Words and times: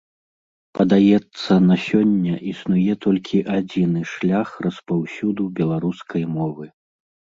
Падаецца, 0.77 1.51
на 1.69 1.75
сёння 1.87 2.33
існуе 2.51 2.93
толькі 3.07 3.41
адзіны 3.59 4.01
шлях 4.15 4.47
распаўсюду 4.67 5.43
беларускай 5.61 6.23
мовы. 6.39 6.65